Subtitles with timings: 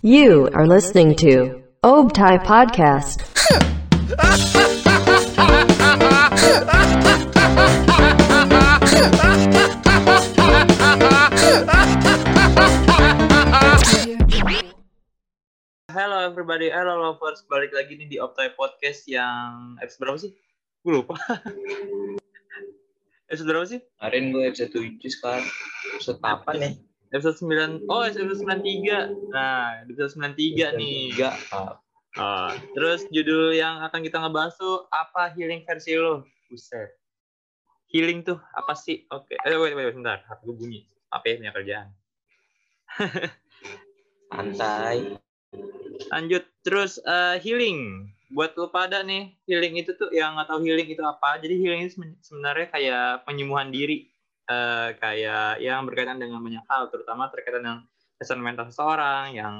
[0.00, 3.20] You are listening to Obtai Podcast.
[15.92, 17.44] Hello everybody, hello lovers.
[17.52, 20.32] Balik lagi nih di Optai Podcast yang episode berapa sih?
[20.80, 21.20] Gue lupa.
[23.28, 23.84] episode berapa sih?
[24.00, 25.44] Kemarin gue episode 7 sekarang.
[26.00, 26.93] Episode apa nih?
[27.14, 27.86] Episode 9.
[27.86, 29.30] Oh, episode 93.
[29.30, 31.14] Nah, episode 93 nih.
[31.14, 31.78] 3.
[32.18, 36.26] Ah, terus judul yang akan kita ngebahas tuh apa healing versi lo?
[36.50, 36.90] Buset.
[37.86, 39.06] Healing tuh apa sih?
[39.14, 39.38] Oke.
[39.46, 40.26] Eh, wait, wait, bentar.
[40.26, 40.80] HP gue bunyi.
[41.14, 41.88] Apa ya punya kerjaan?
[44.34, 45.14] Santai.
[46.10, 48.10] Lanjut terus eh, healing.
[48.34, 51.38] Buat lo pada nih, healing itu tuh yang nggak tahu healing itu apa.
[51.38, 54.10] Jadi healing itu sebenarnya kayak penyembuhan diri.
[54.44, 57.80] Eh, kayak yang berkaitan dengan banyak hal, terutama terkaitan dengan
[58.20, 59.32] kesehatan mental seseorang.
[59.32, 59.54] Yang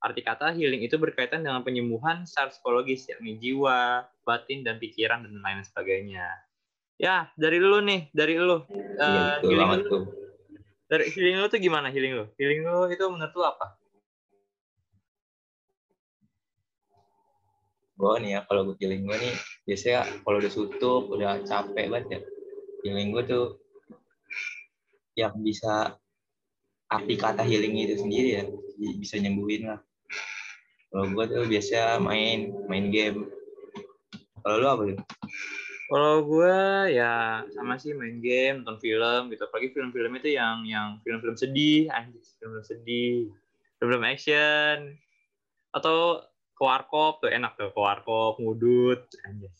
[0.00, 5.44] arti kata healing itu berkaitan dengan penyembuhan secara psikologis, yakni jiwa, batin, dan pikiran dan
[5.44, 6.24] lain sebagainya.
[6.96, 8.64] Ya, dari lu nih, dari lu.
[8.72, 10.02] Iya, betul healing lu- tuh.
[10.88, 12.24] dari healing lu tuh gimana healing lu?
[12.40, 13.76] Healing lu itu menurut lu apa?
[18.00, 19.34] Gue nih ya, kalau gue feeling gue nih,
[19.68, 22.20] biasanya kalau udah suntuk, udah capek banget ya.
[22.80, 23.44] Feeling gue tuh
[25.18, 25.98] yang bisa
[26.90, 28.44] arti kata healing itu sendiri ya,
[28.78, 29.80] bi- bisa nyembuhin lah.
[30.90, 33.30] Kalau gue tuh biasa main, main game.
[34.42, 34.98] Kalau lu apa tuh?
[35.90, 36.58] Kalau gue
[36.94, 39.42] ya sama sih main game, nonton film gitu.
[39.46, 43.30] Apalagi film-film itu yang yang film-film sedih, anjir, film-film sedih,
[43.78, 44.98] film-film action,
[45.70, 49.50] atau ke warkop tuh enak tuh ke warkop ngudut, anjir.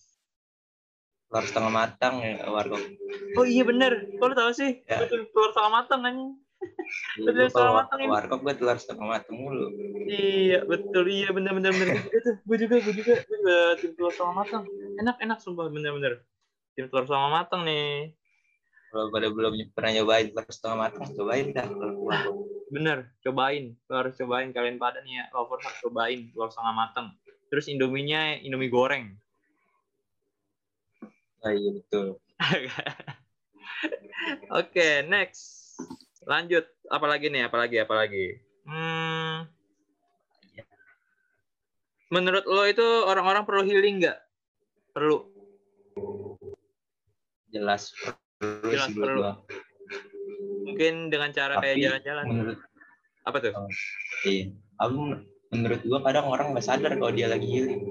[1.30, 2.82] Telur setengah matang ya, warkop.
[3.38, 4.82] Oh iya bener, kok lu tau sih?
[4.90, 4.98] Ya.
[5.06, 6.34] Betul telur setengah matang anjing.
[7.22, 8.10] Iya, Telur setengah matang ini.
[8.10, 9.70] warkop gue telur setengah matang mulu.
[10.10, 11.96] Iya betul, iya bener bener bener.
[12.10, 14.62] Itu gue juga, gue juga, gue juga tim telur setengah matang.
[14.98, 16.12] Enak enak sumpah bener bener.
[16.74, 18.10] Tim telur setengah matang nih.
[18.90, 22.34] Kalau pada belum pernah nyobain telur setengah matang, cobain dah warkop.
[22.74, 23.78] Bener, cobain.
[23.86, 25.24] Lo harus cobain kalian pada nih ya.
[25.30, 27.06] Lovers harus cobain telur setengah matang.
[27.54, 29.14] Terus Indominya Indomie goreng.
[31.40, 32.06] Oh iya betul.
[34.60, 35.72] Oke, next.
[36.28, 36.68] Lanjut.
[36.92, 37.48] Apalagi nih?
[37.48, 37.80] Apalagi?
[37.80, 38.26] Apalagi?
[38.68, 39.48] Hmm.
[42.10, 44.18] Menurut lo itu orang-orang perlu healing nggak?
[44.90, 45.30] Perlu.
[47.50, 47.94] Jelas
[48.38, 49.18] perlu Jelas perlu.
[49.22, 49.32] gua.
[50.66, 52.24] Mungkin dengan cara kayak Tapi jalan-jalan.
[52.26, 52.58] menurut
[53.20, 53.52] Apa tuh?
[54.24, 54.48] iya,
[54.80, 54.96] aku
[55.52, 57.82] menurut gua kadang orang nggak sadar kalau dia lagi healing.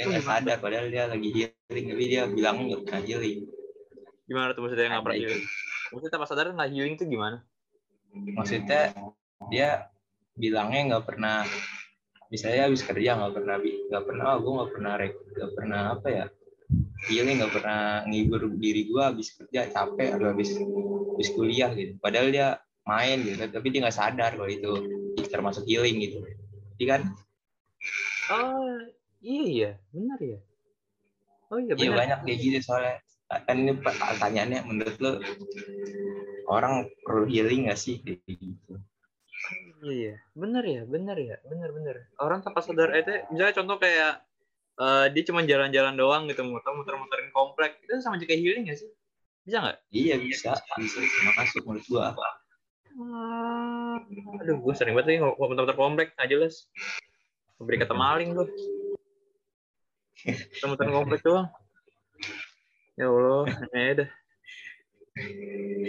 [0.00, 3.44] Dia nggak sadar padahal dia lagi healing, tapi dia bilang nggak pernah healing.
[4.24, 5.44] Gimana tuh maksudnya nggak pernah healing?
[5.92, 7.44] Maksudnya tanpa sadar nggak healing tuh gimana?
[8.32, 8.96] Maksudnya
[9.52, 9.92] dia
[10.40, 11.44] bilangnya nggak pernah
[12.32, 16.08] misalnya habis kerja nggak pernah nggak pernah oh, gue nggak pernah rek- nggak pernah apa
[16.08, 16.24] ya
[17.10, 20.54] healing nggak pernah ngibur diri gua habis kerja capek atau habis
[21.12, 22.48] habis kuliah gitu padahal dia
[22.86, 24.72] main gitu tapi dia nggak sadar kalau itu
[25.28, 26.24] termasuk healing gitu
[26.80, 27.02] jadi kan
[28.30, 28.78] Oh,
[29.20, 30.38] iya ya, benar ya.
[31.50, 31.98] Oh iya Iya benar.
[31.98, 32.96] banyak kayak gitu soalnya
[33.30, 35.12] kan ini pertanyaannya menurut lo
[36.50, 38.74] orang perlu healing nggak sih kayak gitu
[39.80, 40.14] Iya, iya.
[40.36, 41.96] bener ya, bener ya, bener bener.
[42.20, 44.20] Orang tanpa sadar itu, misalnya contoh kayak
[44.76, 48.78] eh, dia cuma jalan-jalan doang gitu, muter muter-muterin komplek, itu sama aja kayak healing gak
[48.84, 48.92] sih?
[49.48, 49.76] Bisa nggak?
[49.88, 51.00] iya bisa bisa
[51.40, 52.12] masuk menurut gua
[53.00, 53.96] Ah,
[54.44, 56.68] aduh, gue sering banget lagi ngomong muter-muter komplek, nggak jelas.
[57.56, 58.46] Beri kata maling gue.
[60.26, 61.48] Muter-muter komplek doang.
[62.98, 64.10] Ya Allah, ya dah.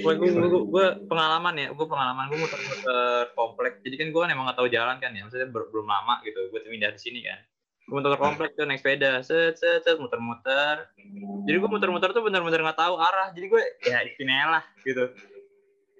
[0.01, 0.31] Gue, gue,
[0.67, 3.83] gue, pengalaman ya, gue pengalaman gue muter-muter komplek.
[3.83, 6.51] Jadi kan gue kan emang gak tahu jalan kan ya, maksudnya belum lama gitu.
[6.51, 7.39] Gue pindah di sini kan.
[7.83, 10.87] Gue muter komplek tuh naik sepeda, set set set muter-muter.
[11.43, 13.35] Jadi gue muter-muter tuh bener-bener nggak tahu arah.
[13.35, 15.11] Jadi gue ya di sini lah gitu.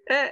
[0.07, 0.27] Eh,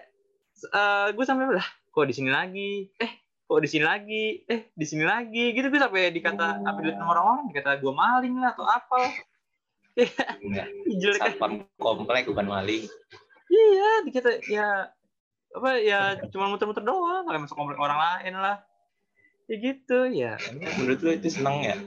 [0.72, 2.88] eh gue sampai lah, kok di sini lagi?
[2.96, 3.12] Eh,
[3.50, 4.46] kok di sini lagi?
[4.46, 5.58] Eh, di sini lagi?
[5.58, 9.14] Gitu gue sampai dikata apa dilihat sama orang-orang dikata gue maling lah atau apa lah.
[10.46, 10.68] enggak
[11.02, 12.86] Jelek satpam komplek bukan maling
[13.50, 14.94] Iya, dikata ya
[15.50, 18.62] apa ya cuma muter-muter doang, nggak masuk komplek orang lain lah.
[19.50, 20.38] Ya gitu ya.
[20.78, 21.78] menurut lo itu seneng ya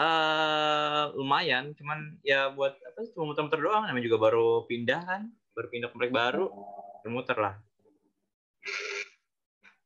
[0.00, 5.22] eh lumayan, cuman ya buat apa cuma muter-muter doang, namanya juga baru pindah kan,
[5.52, 6.48] baru pindah komplek baru,
[7.04, 7.54] muter lah.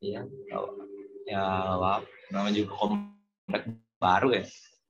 [0.04, 0.20] Iya
[1.24, 1.40] ya
[1.80, 3.62] apa namanya juga komplek
[3.96, 4.44] baru ya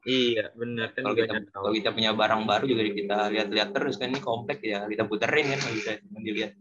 [0.05, 3.97] Iya, benar kan kalau kita nggak kalau kita punya barang baru juga kita lihat-lihat terus
[3.97, 5.91] kan ini komplek ya kita puterin kan nggak bisa
[6.21, 6.53] dilihat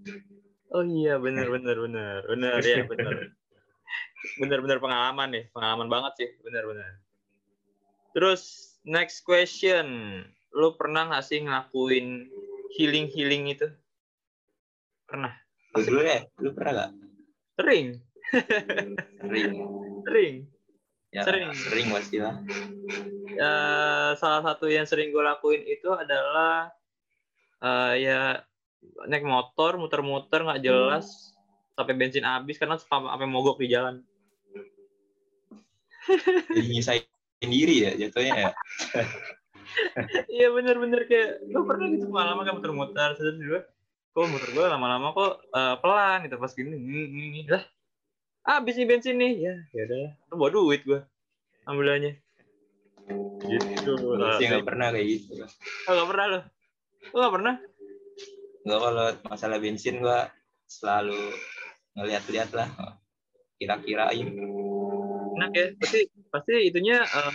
[0.71, 3.35] Oh iya benar benar benar benar ya benar.
[4.41, 6.91] Benar benar pengalaman nih, pengalaman banget sih, benar benar.
[8.17, 9.85] Terus next question,
[10.55, 12.31] lu pernah nggak sih ngelakuin
[12.73, 13.67] healing healing itu?
[15.05, 15.35] Pernah.
[15.77, 16.91] Lu dulu ya, lu pernah gak?
[17.59, 18.01] Sering,
[19.23, 19.51] Sering.
[20.03, 20.35] sering.
[21.13, 21.53] Ya, Sering.
[21.53, 22.35] sering pastilah.
[23.33, 23.53] Ya,
[24.17, 26.73] salah satu yang sering gue lakuin itu adalah
[27.61, 28.21] eh, ya
[29.07, 31.33] naik motor muter-muter nggak jelas
[31.73, 34.01] sampai bensin habis karena sampai mogok di jalan.
[36.53, 37.05] Jadi nyisain
[37.41, 38.51] diri ya jatuhnya ya.
[40.29, 43.65] Iya bener-bener kayak gue pernah gitu pengalaman kan muter-muter terus juga
[44.13, 47.65] kok muter gue lama-lama kok eh, pelan gitu pas gini ini ini lah
[48.43, 49.33] habis nih bensin nih.
[49.39, 50.11] Ya ya udah.
[50.31, 51.01] Lu bawa duit gue
[51.63, 52.23] ambilannya
[53.43, 53.91] gitu.
[53.99, 55.43] Gue sih nggak pernah kayak gitu.
[55.43, 56.39] oh, gak pernah lo
[57.11, 57.55] lo gak pernah?
[58.63, 60.31] Nggak kalau masalah bensin gua
[60.71, 61.19] selalu
[61.99, 62.69] ngeliat-liat lah.
[63.59, 64.27] Kira-kirain.
[65.33, 65.67] enak ya.
[65.81, 65.99] Pasti
[66.31, 67.31] pasti itunya eh,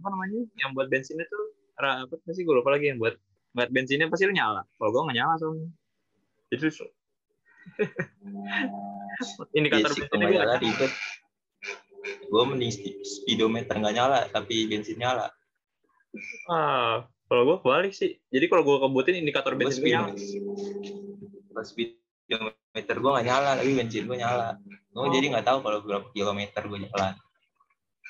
[0.00, 0.40] apa namanya?
[0.56, 1.44] Yang buat bensinnya tuh
[1.76, 2.48] apa sih?
[2.48, 3.12] Gue lupa lagi yang buat
[3.52, 4.64] buat bensinnya pasti lu nyala.
[4.80, 5.68] Kalau gue nggak nyala soalnya.
[6.48, 6.88] Itu
[9.58, 10.92] indikator Basic nggak gue nyala ribet.
[12.30, 12.72] Gue mending
[13.04, 15.28] speedometer nggak nyala tapi bensin nyala.
[16.50, 20.10] ah kalau gue balik sih jadi kalau gue kebutin indikator bensin gue nyala
[21.62, 24.58] speedometer, speedometer gue nggak nyala tapi bensin gue nyala.
[24.90, 25.12] Gue Oh.
[25.14, 27.14] jadi nggak tahu kalau berapa kilometer gue jalan.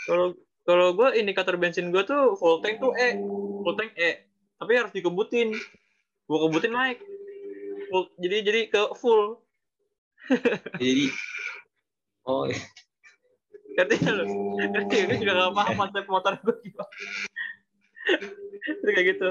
[0.08, 0.32] kalau
[0.64, 3.20] kalau gue indikator bensin gue tuh full tank tuh E
[3.60, 4.24] full tank E
[4.56, 5.52] tapi harus dikebutin
[6.30, 6.98] gue kebutin naik
[7.90, 9.42] full, jadi jadi ke full.
[10.78, 11.10] Jadi
[12.24, 12.46] oh
[13.74, 14.24] ngerti nggak lu?
[14.58, 16.92] Ngerti gue juga gak paham konsep motor gue gimana.
[18.60, 19.30] Terus kayak gitu.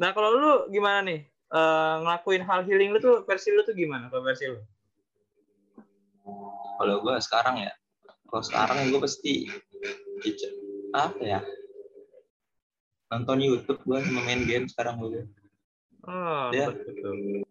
[0.00, 1.20] Nah kalau lu gimana nih?
[1.50, 4.60] Eh, ngelakuin hal healing lu tuh versi lu tuh gimana kalau versi lu?
[6.80, 7.72] Kalau gue sekarang ya.
[8.30, 9.50] Kalau sekarang gue pasti
[10.94, 11.40] apa ya?
[13.10, 15.26] Nonton YouTube gue sama main game sekarang gue
[16.10, 16.66] oh Ya.
[16.74, 17.46] betul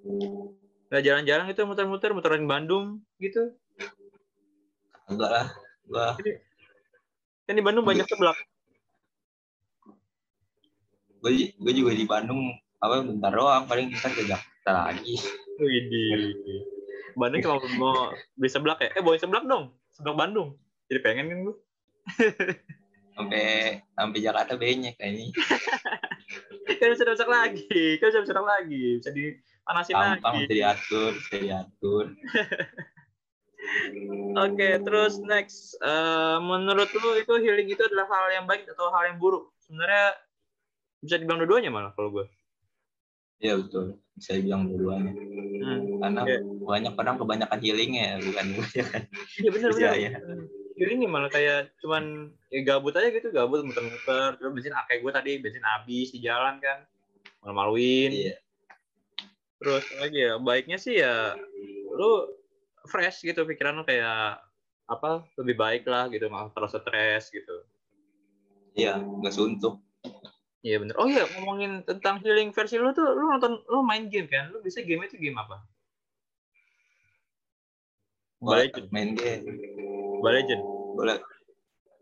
[0.89, 3.55] nggak jalan-jalan gitu muter-muter muterin Bandung gitu
[5.07, 5.47] enggak lah
[5.87, 6.33] gue
[7.47, 8.35] kan di Bandung banyak seblak
[11.23, 15.15] gue gue juga di Bandung apa bentar doang paling kita ke Jakarta lagi
[15.59, 16.31] Widih.
[17.19, 18.95] Bandung cuma mau beli seblak ya?
[18.95, 19.75] Eh bawain seblak dong.
[19.91, 20.55] Seblak Bandung.
[20.87, 21.55] Jadi pengen kan gue.
[23.19, 23.43] sampai
[23.91, 25.27] sampai Jakarta banyak kayak ini
[26.79, 27.99] Kan bisa masak lagi.
[27.99, 28.83] Kan bisa masak lagi.
[28.97, 30.47] Bisa dipanasin gampang lagi.
[30.47, 32.05] bisa diatur bisa diatur
[34.39, 35.77] Oke, terus next.
[35.77, 39.51] Eh, menurut lu itu healing itu adalah hal yang baik atau hal yang buruk?
[39.61, 40.15] Sebenarnya
[40.99, 42.25] bisa dibilang dua-duanya malah kalau gue.
[43.39, 45.15] ya betul bisa dibilang dua-duanya
[45.59, 45.99] Hmm.
[46.03, 46.35] karena Oke.
[46.67, 48.67] banyak orang kebanyakan healingnya bukan gue
[49.39, 50.37] Iya benar Iya, benar.
[50.79, 54.39] Healing malah kayak cuman ya gabut aja gitu, gabut muter-muter.
[54.39, 56.87] Terus bensin kayak gue tadi bensin habis di jalan kan.
[57.43, 58.15] Malu-maluin.
[58.15, 58.35] iya
[59.59, 61.35] terus lagi ya baiknya sih ya
[61.91, 62.31] lu
[62.87, 64.39] fresh gitu pikiran lu kayak
[64.87, 67.55] apa lebih baik lah gitu nggak terlalu stres gitu
[68.79, 69.83] iya nggak suntuk
[70.63, 74.31] iya bener oh iya ngomongin tentang healing versi lu tuh lu nonton lu main game
[74.31, 75.59] kan lu bisa game itu game apa
[78.39, 78.87] Gua Balik.
[78.95, 79.43] main game
[80.19, 80.61] Mobile Legend
[80.99, 81.17] boleh.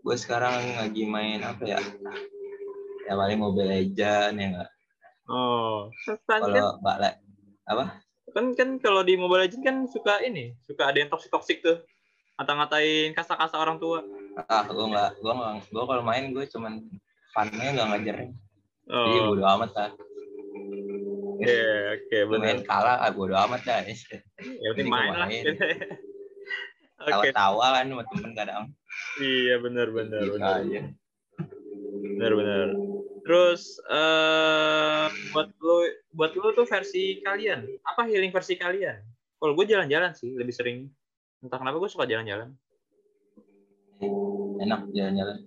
[0.01, 1.77] Gue sekarang lagi main apa ya?
[3.05, 4.69] Ya paling Mobile Legend ya nggak?
[5.29, 5.93] Oh.
[6.01, 7.13] Kan kan kalau nggak lah
[7.69, 7.85] apa?
[8.33, 11.77] Kan, kan kalau di Mobile Legend kan suka ini suka ada yang toxic toxic tuh.
[12.41, 14.01] Ngata-ngatain kasta-kasta orang tua.
[14.49, 16.73] Ah gue nggak gue nggak gue kalau main gue cuman
[17.37, 18.29] funnya nggak ngajarin
[18.87, 19.25] jadi oh.
[19.35, 19.91] bodo amat lah.
[21.37, 21.57] Oke
[21.93, 22.65] oke Gua main bener.
[22.65, 23.83] kalah ah, bodo amat dah.
[23.83, 23.93] Ya
[24.73, 25.29] penting Jadi gua main lah
[27.07, 28.63] tawa-tawa kan sama temen kadang.
[29.21, 32.31] Iya bener bener gitu benar.
[32.35, 32.67] benar
[33.27, 35.77] terus eh buat lu
[36.15, 37.67] buat lu tuh versi kalian.
[37.83, 39.03] Apa healing versi kalian?
[39.37, 40.87] Kalau gue jalan-jalan sih lebih sering.
[41.43, 42.55] Entah kenapa gue suka jalan-jalan.
[44.63, 45.37] Enak jalan-jalan.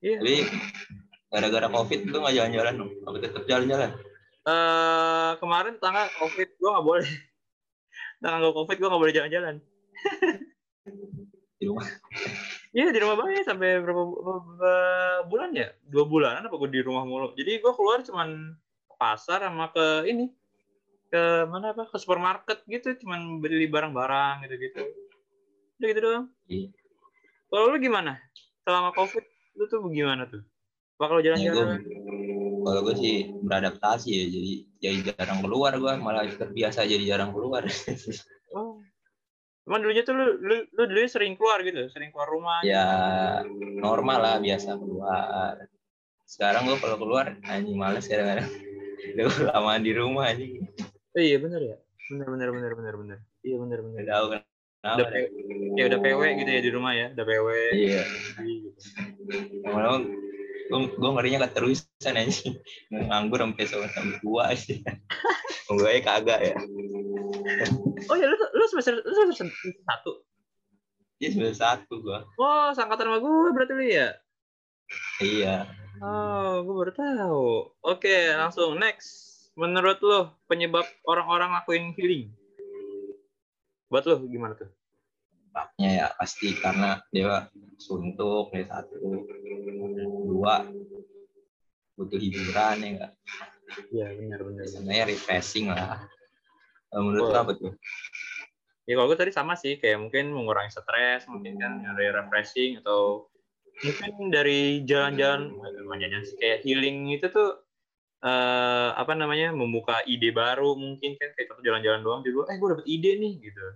[0.00, 0.18] Iya.
[0.24, 0.36] Tapi
[1.28, 2.90] gara-gara covid lu nggak jalan-jalan dong?
[3.04, 3.90] Apa tetap jalan-jalan.
[4.48, 7.10] Eh kemarin tanggal covid gue nggak boleh.
[8.24, 9.56] Tanggal covid gue nggak boleh jalan-jalan
[11.56, 11.84] di rumah
[12.76, 14.72] Iya di rumah banget sampai berapa, berapa
[15.32, 15.72] bulan ya?
[15.88, 17.32] Dua bulanan apa gue di rumah mulu.
[17.32, 18.52] Jadi gue keluar cuman
[18.84, 20.28] ke pasar sama ke ini
[21.08, 24.82] ke mana apa ke supermarket gitu cuman beli barang-barang gitu-gitu.
[25.80, 26.24] Udah gitu doang.
[26.52, 26.68] Iya.
[27.48, 28.20] Kalau lu gimana?
[28.60, 29.24] Selama covid
[29.56, 30.44] lu tuh gimana tuh?
[31.00, 31.80] Apa kalau ya gue jalan-jalan?
[32.66, 34.52] kalau gue sih beradaptasi ya jadi
[34.82, 37.64] jadi jarang keluar gue malah terbiasa jadi jarang keluar.
[39.66, 42.62] Emang dulunya tuh lu, lu, lu dulunya sering keluar gitu, sering keluar rumah.
[42.62, 42.86] ya
[43.76, 45.58] normal lah biasa keluar
[46.22, 48.46] sekarang gue kalau keluar anjing males kadang-kadang
[49.14, 50.62] udah lama di rumah anjing
[51.16, 51.76] Oh, iya bener ya.
[52.06, 53.18] Bener bener bener bener bener.
[53.40, 53.78] Iya bener.
[53.82, 54.40] udah tahu kan
[54.86, 55.08] Udah
[55.74, 57.48] ya udah PW gitu ya di rumah ya, udah PW.
[57.74, 58.02] iya
[58.38, 58.68] Gitu.
[59.66, 60.06] lama-lama
[60.66, 62.54] gue gue ngerinya keterusan anjing
[62.90, 64.78] nganggur sampai sampai sampai tua sih
[65.66, 66.56] gue kagak ya
[68.06, 69.48] Oh ya lu lu semester lu semester
[69.82, 70.12] satu.
[71.16, 74.08] dia semester satu gue Oh, sangkatan sama gue berarti lu ya.
[75.18, 75.56] iya
[75.96, 77.44] Oh, gue baru tahu.
[77.80, 79.32] Oke, langsung next.
[79.56, 82.28] Menurut lo penyebab orang-orang lakuin healing?
[83.88, 84.68] Buat lo gimana tuh?
[85.48, 87.48] Sebabnya ya pasti karena dia
[87.80, 88.92] suntuk dari satu
[90.28, 90.68] dua
[91.96, 93.12] butuh hiburan ya enggak
[93.88, 94.64] Iya, benar benar.
[94.68, 96.04] sebenarnya refreshing lah
[97.00, 97.72] menurut lo apa tuh?
[98.86, 103.26] Ya kalau gue tadi sama sih, kayak mungkin mengurangi stres, mungkin kan dari refreshing atau
[103.82, 105.52] mungkin dari jalan-jalan,
[105.98, 107.60] jalan sih, kayak healing itu tuh
[108.24, 112.68] eh apa namanya membuka ide baru mungkin kan kayak satu jalan-jalan doang juga, eh gue
[112.72, 113.66] dapet ide nih gitu,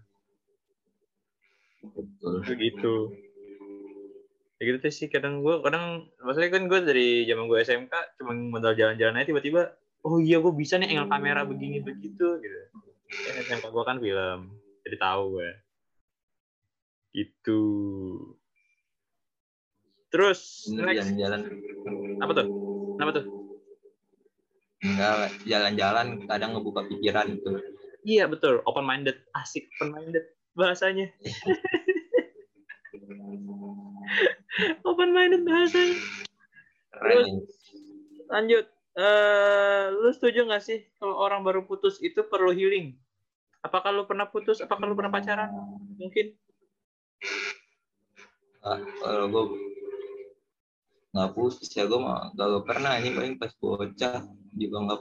[1.92, 2.32] betul.
[2.40, 2.94] Itu gitu.
[4.60, 8.36] Ya gitu tuh sih kadang gue kadang maksudnya kan gue dari zaman gue SMK cuma
[8.36, 9.72] modal jalan-jalan aja tiba-tiba
[10.04, 12.58] oh iya gue bisa nih angle kamera begini begitu gitu.
[13.10, 14.40] Ya, SMK gue kan film
[14.86, 15.50] jadi tahu gue.
[17.10, 17.62] Gitu.
[20.10, 21.40] Terus next jalan-jalan
[22.22, 22.46] apa tuh?
[22.98, 23.26] Apa tuh?
[24.80, 27.52] enggak jalan-jalan kadang ngebuka pikiran gitu
[28.00, 30.24] Iya betul open minded asik open minded
[30.56, 31.12] bahasanya.
[34.88, 36.00] open minded bahasanya.
[36.96, 37.44] Terus-
[38.32, 38.64] lanjut
[38.98, 42.98] eh lu setuju nggak sih kalau orang baru putus itu perlu healing?
[43.60, 44.64] Apakah lu pernah putus?
[44.64, 45.52] Apakah lu pernah pacaran?
[46.00, 46.32] Mungkin.
[48.64, 49.44] Ah, kalau gue
[51.10, 54.22] nggak putus ya gue mah gak pernah ini paling pas bocah
[54.54, 55.00] juga nggak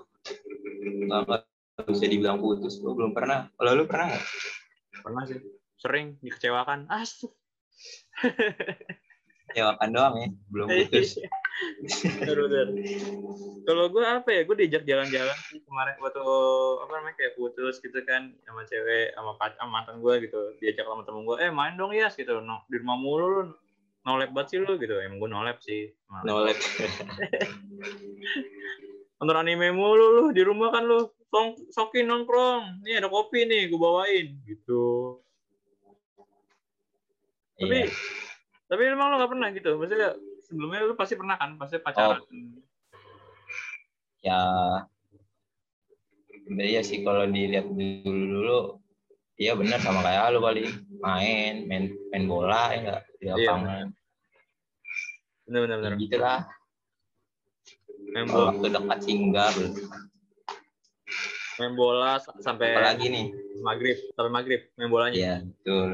[1.10, 1.42] nggak
[1.88, 2.78] bisa dibilang putus.
[2.84, 3.48] Gue belum pernah.
[3.56, 4.26] Kalau lu pernah nggak?
[5.02, 5.40] Pernah sih.
[5.80, 6.92] Sering dikecewakan
[9.50, 11.10] asik Nyewakan doang ya belum putus.
[12.22, 12.68] bener bener
[13.66, 16.22] kalau gue apa ya gue diajak jalan-jalan sih kemarin waktu
[16.86, 20.40] apa namanya kayak putus gitu kan sama cewek sama pac sama mantan gue gitu.
[20.62, 22.42] Diajak sama temen gue eh main dong ya gitu.
[22.42, 23.42] No, di rumah mulu lu
[24.06, 24.96] nolep banget sih lu gitu.
[25.02, 25.94] Emang gue nolep sih.
[26.26, 26.58] Nolep
[29.20, 31.10] nonton anime mulu lu di rumah kan lu.
[31.30, 32.82] Song, sokin nongkrong.
[32.82, 35.22] Nih ada kopi nih gue bawain gitu.
[37.60, 37.92] Tapi Iya.
[38.70, 39.82] Tapi emang lu gak pernah gitu?
[39.82, 40.14] Maksudnya
[40.46, 41.58] sebelumnya lu pasti pernah kan?
[41.58, 42.22] Pasti pacaran.
[44.22, 44.42] Ya.
[46.30, 48.60] Sebenarnya sih kalau dilihat dulu dulu
[49.42, 50.70] iya benar sama kayak lu kali.
[51.02, 53.86] Main main main bola ya enggak di Iya, lapangan.
[55.50, 55.94] Bener bener bener.
[55.98, 56.40] Ya, gitu lah.
[58.14, 58.54] Main bola.
[58.54, 59.74] waktu dekat belum
[61.60, 63.28] main bola sampai apalagi nih?
[63.60, 65.16] maghrib sampai maghrib main bolanya.
[65.16, 65.90] Iya betul.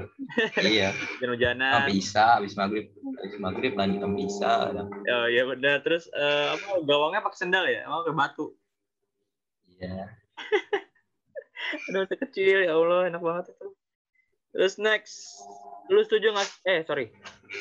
[0.62, 0.90] Iya.
[1.18, 4.72] Hujan-hujanan Nah, bisa habis maghrib habis maghrib lanjut bisa.
[4.86, 5.82] Oh iya bener.
[5.82, 7.90] Terus eh, apa gawangnya pakai sendal ya?
[7.90, 8.46] Oh pakai batu?
[9.66, 10.14] Iya.
[11.90, 13.68] Aduh, kecil ya Allah, enak banget itu.
[14.56, 15.44] Terus next,
[15.92, 16.50] lu setuju nggak?
[16.64, 17.12] Eh sorry,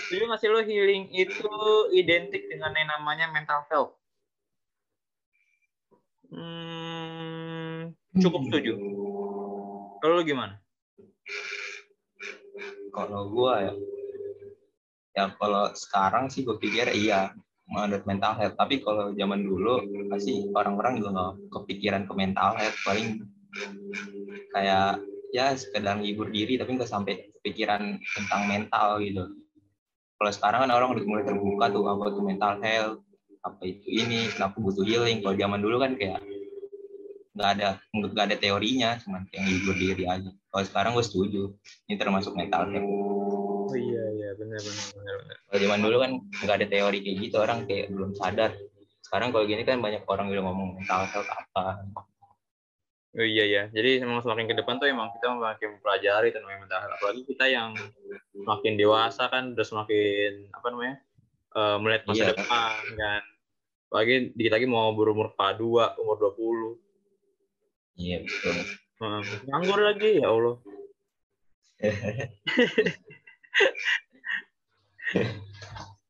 [0.06, 1.50] setuju nggak sih lo healing itu
[1.90, 3.98] identik dengan yang namanya mental health?
[6.30, 6.93] Hmm,
[8.18, 8.72] cukup setuju.
[10.02, 10.60] Kalau lu gimana?
[12.94, 13.74] kalau gua ya
[15.14, 17.34] ya kalau sekarang sih gue pikir iya
[17.70, 18.58] menurut mental health.
[18.58, 19.80] Tapi kalau zaman dulu
[20.10, 22.78] pasti orang-orang juga nggak kepikiran ke mental health.
[22.84, 23.22] Paling
[24.54, 25.00] kayak
[25.34, 29.24] ya sekedar hibur diri tapi nggak sampai kepikiran tentang mental gitu.
[30.18, 32.98] Kalau sekarang kan orang udah mulai terbuka tuh apa tuh mental health
[33.44, 35.22] apa itu ini kenapa butuh healing.
[35.22, 36.20] Kalau zaman dulu kan kayak
[37.34, 41.42] nggak ada nggak ada teorinya cuman kayak hibur diri aja kalau sekarang gue setuju
[41.90, 42.86] ini termasuk mental health
[43.64, 45.36] Oh iya iya benar benar benar benar.
[45.50, 46.10] kalau zaman dulu kan
[46.46, 48.54] nggak ada teori kayak gitu orang kayak belum sadar
[49.02, 51.82] sekarang kalau gini kan banyak orang yang ngomong mental health apa
[53.14, 53.62] Oh iya ya.
[53.70, 56.98] Jadi emang semakin ke depan tuh emang kita makin mempelajari tentang mental health.
[56.98, 57.70] Apalagi kita yang
[58.34, 60.96] semakin dewasa kan udah semakin apa namanya?
[61.54, 62.30] eh, melihat masa Iya.
[62.34, 63.22] depan kan.
[63.86, 66.74] Apalagi dikit lagi mau berumur dua, umur 20.
[67.94, 68.54] Iya betul
[69.44, 70.56] nganggur lagi ya Allah.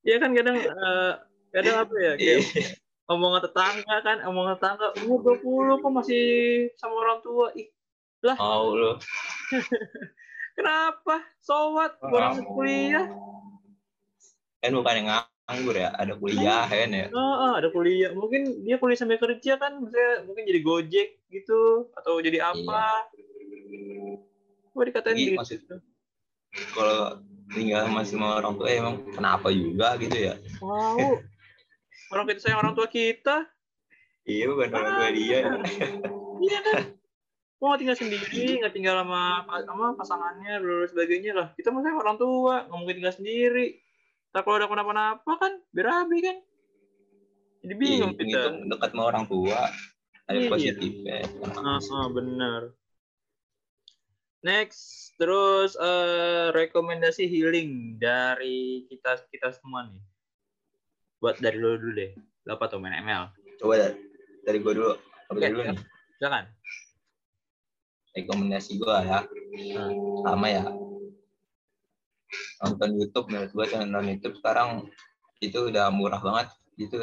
[0.05, 1.13] Iya kan kadang eh,
[1.49, 2.77] kadang apa ya kayak
[3.09, 6.25] omongan tetangga kan omongan tetangga umur 20 kok masih
[6.77, 7.69] sama orang tua ih
[8.37, 8.97] mau lu
[10.55, 11.19] Kenapa?
[11.43, 11.99] So what?
[11.99, 12.55] Oh, Orang kamu.
[12.55, 13.07] kuliah.
[14.63, 17.07] Kan bukan yang nganggur ya, ada kuliah kan ya.
[17.13, 18.17] Oh, oh, ada kuliah.
[18.17, 23.13] Mungkin dia kuliah sambil kerja kan, misalnya mungkin jadi gojek gitu atau jadi apa?
[24.73, 25.77] Gua dikatain Iya, gitu.
[26.75, 27.21] kalau
[27.53, 30.35] tinggal sama sama orang tua emang kenapa juga gitu ya?
[30.65, 31.21] Wow.
[32.11, 33.45] Orang kita sayang orang tua kita.
[34.25, 35.39] Iya bukan orang tua dia.
[36.41, 36.81] Iya kan?
[37.61, 41.49] Gua nggak tinggal sendiri, nggak tinggal sama sama pasangannya, dan sebagainya lah.
[41.53, 43.84] Kita masih orang tua, nggak mungkin tinggal sendiri.
[44.35, 46.37] Tak kalau ada kenapa-napa kan, berabi kan.
[47.63, 48.51] Jadi Iya, bingung itu kita.
[48.67, 49.61] dekat sama orang tua
[50.27, 50.51] ada Iya.
[50.51, 51.19] positifnya.
[51.55, 52.61] Ah, ah, benar.
[54.43, 60.03] Next, terus eh, rekomendasi healing dari kita kita semua nih.
[61.17, 62.13] Buat dari lo dulu deh.
[62.45, 63.33] Lo apa tuh main ML?
[63.57, 63.97] Coba dari,
[64.45, 64.93] dari gue dulu.
[65.25, 65.73] Apa Oke, dulu ya.
[65.73, 65.81] nih?
[66.19, 66.45] Silakan.
[68.13, 69.21] Rekomendasi gue ya.
[70.27, 70.63] Sama ya.
[72.65, 74.89] Nonton YouTube menurut gue nonton YouTube sekarang
[75.43, 76.49] itu udah murah banget.
[76.79, 76.99] Itu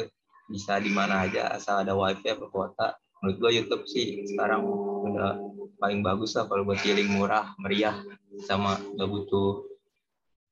[0.50, 2.88] bisa di mana aja asal ada wifi apa kuota.
[3.22, 4.66] Menurut gue YouTube sih sekarang
[5.06, 5.38] udah
[5.82, 7.98] paling bagus lah kalau buat healing murah, meriah,
[8.46, 9.66] sama gak butuh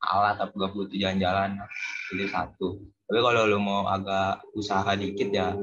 [0.02, 1.58] alat atau gak butuh jalan-jalan
[2.10, 2.82] itu satu.
[3.10, 5.54] Tapi kalau lu mau agak usaha dikit ya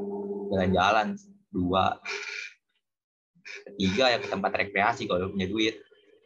[0.51, 1.15] jalan-jalan
[1.51, 1.99] dua,
[3.71, 5.75] ketiga ya ke tempat rekreasi kalau punya duit.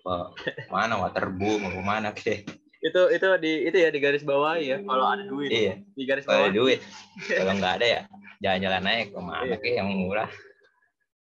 [0.02, 0.34] Ke
[0.74, 2.46] mana waterboom mau mana kek.
[2.82, 4.82] Itu itu di itu ya di garis bawah ya.
[4.82, 6.50] Kalau ada duit Iya, di garis kalau bawah.
[6.50, 6.80] ada duit.
[7.38, 8.02] Kalau nggak ada ya
[8.42, 9.72] jalan-jalan aja ke mana Iya.
[9.78, 10.30] yang murah.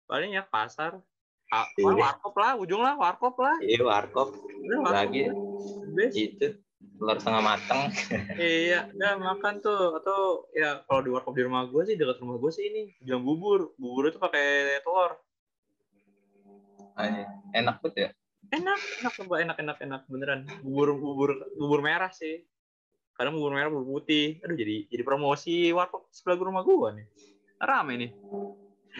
[0.08, 1.04] Paling ya pasar.
[1.50, 1.92] Ah, Iya.
[1.92, 3.58] warkop lah, ujung lah, warkop lah.
[3.60, 5.22] Iya, warkop Udah, warkop lagi.
[5.92, 6.16] Best.
[6.16, 6.48] itu
[6.96, 7.82] telur setengah mateng.
[8.40, 12.40] Iya, ya makan tuh atau ya kalau di warkop di rumah gue sih dekat rumah
[12.40, 13.76] gue sih ini jual bubur.
[13.76, 15.20] Bubur itu pakai telur.
[16.96, 17.24] Aja.
[17.52, 18.10] Enak banget ya.
[18.50, 20.42] Enak, enak coba enak enak enak beneran.
[20.66, 22.42] Bubur bubur bubur merah sih.
[23.14, 24.42] Kadang bubur merah bubur putih.
[24.42, 27.06] Aduh jadi jadi promosi warkop sebelah rumah gue nih.
[27.62, 28.12] Rame nih.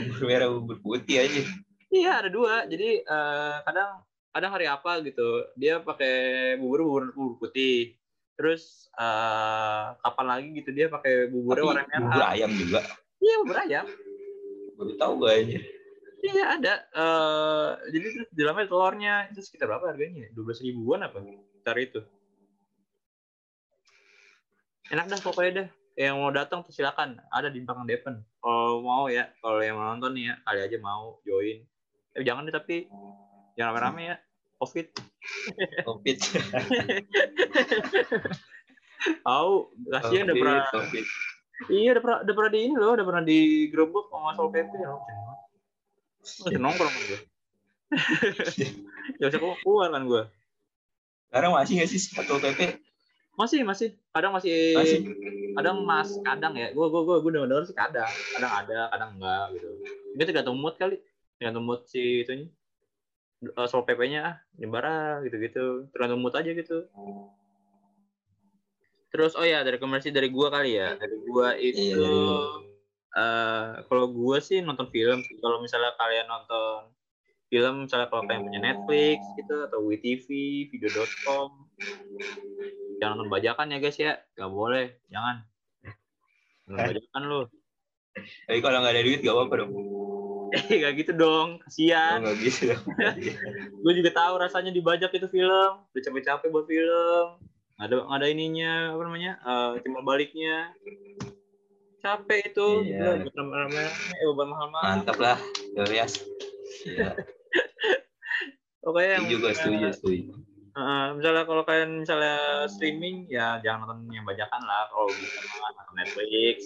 [0.06, 1.42] Bubur merah bubur putih aja.
[1.90, 2.70] Iya ada dua.
[2.70, 6.14] Jadi eh, kadang kadang hari apa gitu dia pakai
[6.62, 7.98] bubur bubur bubur putih.
[8.38, 12.02] Terus eh, kapan lagi gitu dia pakai buburnya Tapi warna merah.
[12.06, 12.80] bubur ayam juga.
[13.18, 13.86] Iya bubur ayam.
[14.78, 15.60] Baru tahu gue aja.
[16.20, 16.74] Iya ada.
[16.92, 20.28] Eh jadi terus di dalamnya telurnya itu sekitar berapa harganya?
[20.36, 21.24] Dua belas ribuan apa?
[21.24, 22.00] Sekitar itu.
[24.90, 25.68] Enak dah pokoknya dah.
[26.00, 27.20] Yang mau datang silakan.
[27.32, 28.16] Ada di belakang Depen.
[28.40, 31.60] Kalau mau ya, kalau yang mau nonton nih ya, kali aja mau join.
[32.16, 32.88] Eh jangan deh tapi
[33.60, 34.18] jangan rame-rame ya.
[34.60, 34.88] Covid.
[35.88, 36.18] Covid.
[39.24, 39.54] Tahu,
[39.88, 40.64] kasihan udah pernah.
[41.68, 44.72] Iya udah pernah udah pernah di ini loh, udah pernah digerebek sama Sol PP.
[46.24, 47.20] Masih nongkrong kan gue.
[49.20, 50.24] Gak bisa keluar kan gue.
[51.30, 52.82] Sekarang masih nggak sih satu PP?
[53.38, 53.90] Masih, masih.
[54.10, 55.00] Kadang masih, Masih.
[55.54, 56.74] kadang mas, kadang ya.
[56.74, 59.68] Gue gue gue gue denger denger sih kadang, kadang ada, kadang enggak gitu.
[60.18, 60.98] Ini tergantung mood kali,
[61.38, 62.50] tergantung mood si itunya.
[63.56, 65.88] Uh, soal PP-nya ah, nyebar ah, gitu-gitu.
[65.96, 66.90] Tergantung mood aja gitu.
[69.14, 70.98] Terus oh ya, dari rekomendasi dari gua kali ya.
[71.00, 72.69] Dari gua itu Iya,
[73.16, 75.22] eh kalau gua sih nonton film.
[75.26, 75.38] sih.
[75.42, 76.94] Kalau misalnya kalian nonton
[77.50, 80.28] film, misalnya kalau kalian punya Netflix gitu atau WeTV,
[80.70, 81.50] video.com,
[83.02, 84.14] jangan nonton bajakan ya guys ya.
[84.38, 85.42] Gak boleh, jangan.
[86.70, 87.42] Nonton bajakan lu.
[88.46, 89.72] Tapi kalau nggak ada duit gak apa-apa dong.
[90.50, 91.50] Eh, gak gitu dong.
[91.58, 92.26] Oh, Kasian.
[92.26, 92.86] nggak gitu dong.
[93.86, 95.74] Gue juga tahu rasanya dibajak itu film.
[95.94, 97.28] Udah capek-capek buat film.
[97.78, 100.74] Nggak ada, nggak ada ininya, apa namanya, eh timbal baliknya.
[102.00, 102.68] Capek itu.
[102.88, 103.24] Iya.
[103.28, 103.28] Gila,
[104.32, 104.86] beban mahal-mahal.
[105.04, 105.38] Mantap lah.
[105.76, 107.12] Iya,
[108.84, 110.32] Pokoknya yang gue, setuju, setuju.
[110.80, 115.96] Eh, misalnya kalau kalian misalnya streaming ya jangan nonton yang bajakan lah kalau bisa nonton
[115.98, 116.58] Netflix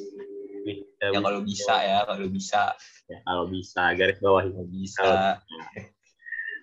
[1.02, 2.64] Ya kalau bisa ya, kalau bisa.
[3.12, 5.12] ya, kalau bisa garis bawah Kalau bisa.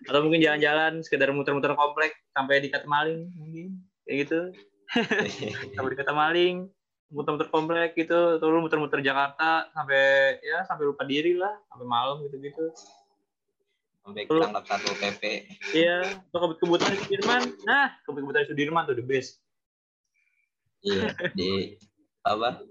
[0.08, 4.40] atau mungkin jalan-jalan sekedar muter-muter komplek sampai di kata maling mungkin kayak gitu
[5.76, 6.56] sampai di kata maling
[7.10, 10.02] muter-muter komplek gitu lu muter-muter Jakarta sampai
[10.40, 12.70] ya sampai lupa diri lah sampai malam gitu-gitu
[14.00, 15.22] Sampai ketangkap satu PP.
[15.76, 16.00] iya
[16.32, 19.42] atau kebutuhan Sudirman nah kebutuhan Sudirman tuh the best
[20.80, 21.76] Iya, di
[22.24, 22.64] apa?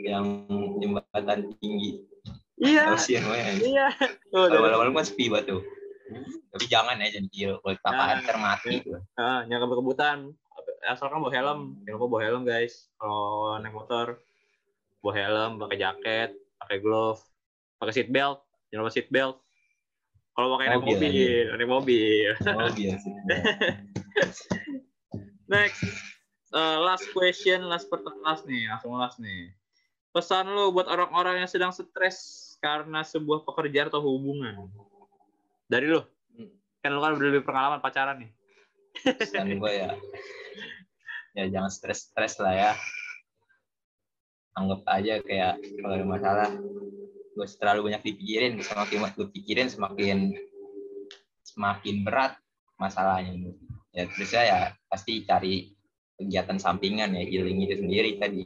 [0.00, 0.24] Yang
[0.80, 2.00] jembatan tinggi.
[2.56, 2.96] iya
[3.60, 3.92] iya
[4.32, 5.60] tuh malam-malam kan sepi banget tuh.
[6.50, 7.50] Tapi jangan ya, jangan kecil.
[7.60, 7.82] Kalau Nah.
[7.84, 9.04] tapahan ntar mati tuh.
[9.14, 10.32] Ah, yang kebutuhan
[10.88, 14.16] asalkan bawa helm jangan lupa bawa helm guys kalau naik motor
[15.04, 17.20] bawa helm pakai jaket pakai glove
[17.76, 18.40] pakai seat belt
[18.72, 19.36] jangan lupa seat belt
[20.30, 22.30] Kalau pakai naik Mobil, mobil, naik mobil.
[22.54, 23.08] Oh biasa.
[25.52, 25.84] Next,
[26.50, 29.54] Eh, last question, last pertanyaan last nih, langsung last nih.
[30.10, 32.18] Pesan lo buat orang-orang yang sedang stres
[32.58, 34.66] karena sebuah pekerjaan atau hubungan.
[35.70, 36.02] Dari lo,
[36.82, 38.30] kan lo kan udah lebih pengalaman pacaran nih.
[39.00, 39.90] Pesan gue ya,
[41.34, 42.72] ya jangan stres-stres lah ya.
[44.58, 46.48] Anggap aja kayak kalau ada masalah,
[47.32, 50.18] gue terlalu banyak dipikirin, semakin gue pikirin semakin
[51.46, 52.36] semakin berat
[52.76, 53.54] masalahnya.
[53.90, 55.74] Ya terus ya pasti cari
[56.20, 58.44] kegiatan sampingan ya healing itu sendiri tadi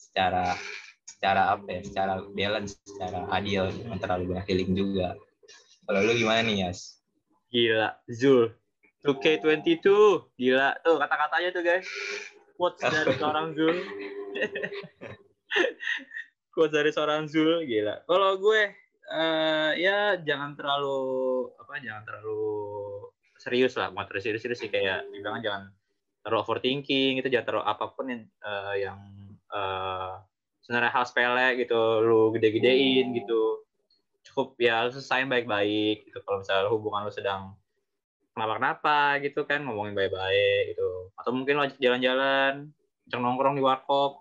[0.00, 0.56] secara
[1.04, 5.20] secara apa ya secara balance secara adil jangan terlalu banyak healing juga
[5.84, 7.00] kalau lu gimana nih Yas
[7.50, 8.54] Gila, Zul.
[9.00, 9.88] 2K22,
[10.36, 10.76] gila.
[10.84, 11.88] Tuh kata-katanya tuh guys.
[12.56, 13.72] Quotes dari seorang Zul.
[16.52, 18.04] Quotes dari seorang Zul, gila.
[18.04, 18.62] Kalau gue,
[19.08, 21.00] eh ya jangan terlalu,
[21.56, 22.44] apa, jangan terlalu
[23.40, 23.88] serius lah.
[23.88, 25.72] Mau terlalu serius-serius sih kayak dibilang jangan
[26.20, 29.00] terlalu overthinking, itu jangan terlalu apa pun yang, eh, yang
[29.48, 30.12] eh,
[30.60, 33.64] sebenarnya hal sepele gitu, lu gede-gedein gitu
[34.30, 34.94] cukup ya lu
[35.26, 37.58] baik-baik gitu kalau misalnya hubungan lu sedang
[38.40, 41.12] kenapa-kenapa gitu kan ngomongin baik-baik gitu.
[41.20, 42.72] Atau mungkin lo jalan-jalan
[43.12, 44.16] nongkrong di warkop.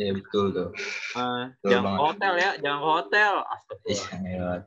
[0.00, 0.72] Ya betul tuh.
[0.72, 3.32] Betul jangan ke hotel ya jangan ke hotel.
[3.36, 4.60] Iya, astagfirullah.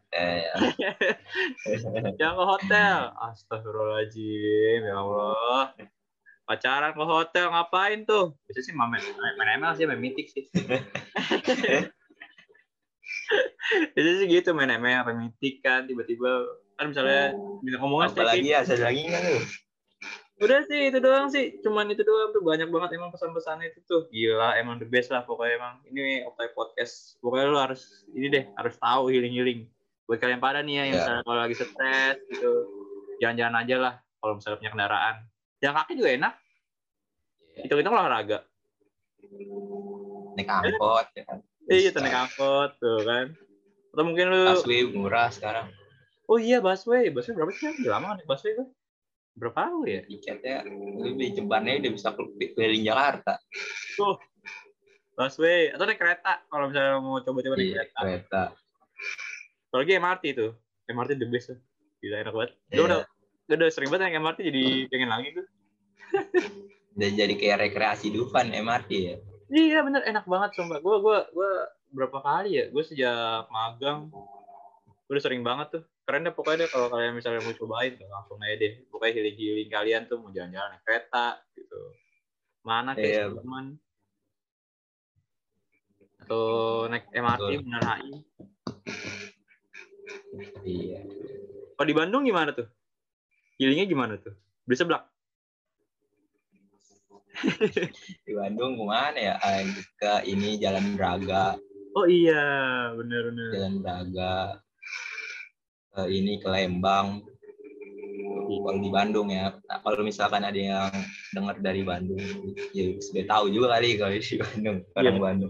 [2.21, 2.97] jangan ke hotel.
[3.17, 5.73] Astagfirullahaladzim ya Allah.
[6.45, 8.37] Pacaran ke hotel ngapain tuh?
[8.45, 9.01] Biasanya sih main
[9.37, 10.45] main ML sih main mitik sih.
[13.93, 16.45] Biasanya sih gitu main ML main mitik kan tiba-tiba
[16.79, 19.39] kan misalnya bisa ngomongnya apalagi ya ada lagi nggak lu
[20.39, 24.07] Udah sih itu doang sih, cuman itu doang tuh banyak banget emang pesan-pesan itu tuh.
[24.07, 25.83] Gila, emang the best lah pokoknya emang.
[25.83, 27.19] Ini Optai Podcast.
[27.19, 29.67] Pokoknya lu harus ini deh, harus tahu healing-healing.
[30.07, 30.99] Buat kalian pada nih ya, yang Ya.
[31.03, 32.51] misalnya kalau lagi stres gitu,
[33.19, 35.15] jalan-jalan aja lah kalau misalnya punya kendaraan.
[35.59, 36.33] Jalan kaki juga enak.
[37.59, 38.39] Itu kita olahraga.
[40.39, 43.35] naik angkot ya kan iya, naik angkot tuh kan.
[43.91, 45.67] Atau mungkin lu, busway murah sekarang
[46.29, 47.73] oh iya busway, busway berapa sih?
[47.81, 48.67] Udah lama naik busway gue.
[49.39, 50.01] Berapa tahun ya?
[50.05, 50.55] tiketnya
[50.99, 52.11] beli jebannya udah bisa
[52.59, 53.39] keliling Jakarta
[53.95, 54.19] Tuh,
[55.15, 57.99] busway atau naik kereta kalau misalnya mau coba-coba naik iya kereta.
[58.03, 58.43] kereta
[59.69, 60.51] Kalau lagi MRT tuh.
[60.89, 61.59] MRT the best tuh.
[62.01, 62.51] Gila enak banget.
[62.73, 62.81] Iya.
[62.89, 62.99] udah,
[63.53, 65.45] udah sering banget naik MRT jadi pengen lagi tuh.
[66.99, 69.15] udah jadi kayak rekreasi Dufan MRT ya
[69.49, 70.77] Iya bener enak banget sumpah.
[70.77, 71.51] Gue gue gue
[71.89, 72.65] berapa kali ya?
[72.69, 74.13] Gue sejak magang
[75.09, 75.83] udah sering banget tuh.
[76.09, 78.81] Keren deh pokoknya deh kalau kalian misalnya mau cobain tuh langsung aja deh.
[78.89, 81.81] Pokoknya healing healing kalian tuh mau jalan-jalan naik kereta gitu.
[82.65, 83.77] Mana kayak teman
[86.25, 88.11] atau naik MRT bener HI.
[90.65, 91.01] iya
[91.77, 92.65] Kalau di Bandung gimana tuh?
[93.61, 94.33] Healingnya gimana tuh?
[94.65, 95.05] Di sebelah.
[98.25, 99.37] di Bandung ke mana ya
[99.93, 101.53] ke ini Jalan Braga
[101.93, 103.53] Oh iya, bener-bener.
[103.53, 104.57] Jalan Braga
[105.95, 107.23] ke ini ke Lembang
[108.49, 110.89] kalau di Bandung ya Nah, kalau misalkan ada yang
[111.33, 112.21] dengar dari Bandung
[112.73, 115.49] ya sudah tahu juga kali kalau di Bandung orang Iya, Bandung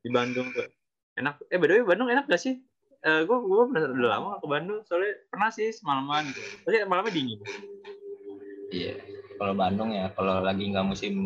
[0.00, 0.64] Di Bandung tuh.
[1.20, 1.44] Enak.
[1.52, 2.56] Eh, by the way, Bandung enak gak sih?
[3.04, 6.40] Eh, gue gue pernah udah lama ke Bandung, soalnya pernah sih semalaman gitu.
[6.64, 7.40] Tapi malamnya dingin.
[8.70, 8.96] iya
[9.40, 11.16] kalau Bandung ya kalau lagi nggak musim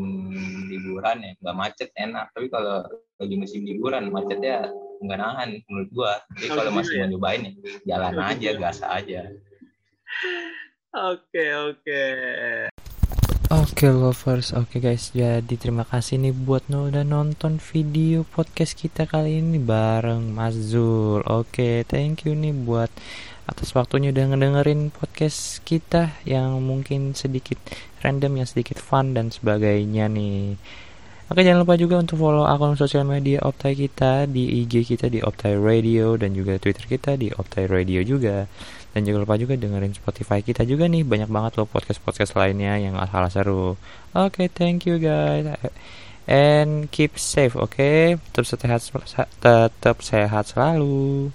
[0.71, 2.87] liburan ya nggak macet enak tapi kalau
[3.19, 4.71] lagi musim liburan macetnya
[5.03, 7.03] nggak nahan menurut gua jadi kalau gitu masih ya?
[7.03, 7.53] mau nyobain ya
[7.91, 8.61] jalan Oh, aja gitu.
[8.63, 9.21] gas aja
[10.95, 12.03] Oke, oke.
[13.51, 19.03] Oke lovers, oke guys, jadi terima kasih nih buat no udah nonton video podcast kita
[19.03, 21.19] kali ini bareng Mas Zul.
[21.27, 22.95] Oke, thank you nih buat
[23.45, 27.61] atas waktunya udah ngedengerin podcast kita yang mungkin sedikit
[28.01, 30.57] random, yang sedikit fun dan sebagainya nih.
[31.33, 35.25] Oke, jangan lupa juga untuk follow akun sosial media Optai kita di IG kita di
[35.25, 38.45] Optai Radio dan juga Twitter kita di Optai Radio juga.
[38.93, 41.01] Dan jangan lupa juga dengerin Spotify kita juga nih.
[41.01, 43.81] Banyak banget loh podcast-podcast lainnya yang asal seru.
[44.13, 45.49] Oke thank you guys.
[46.29, 48.21] And keep safe oke?
[48.21, 48.81] Tetap sehat,
[49.41, 51.33] tetap sehat selalu